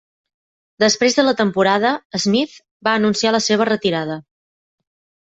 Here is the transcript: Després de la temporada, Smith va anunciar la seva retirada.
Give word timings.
Després 0.83 1.17
de 1.19 1.25
la 1.27 1.33
temporada, 1.41 1.91
Smith 2.23 2.55
va 2.87 2.95
anunciar 3.01 3.35
la 3.37 3.43
seva 3.49 3.69
retirada. 3.71 4.17